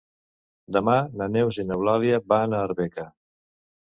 [0.77, 3.07] Demà na Neus i n'Eulàlia van a Arbeca.